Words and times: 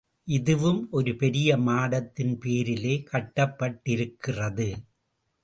இதுவும் 0.27 0.87
ஒரு 0.91 1.15
பெரிய 1.15 1.57
மாடத்தின் 1.57 2.33
பேரிலே 2.37 3.03
கட்டப்பட்டிருக்கிறது. 3.11 4.69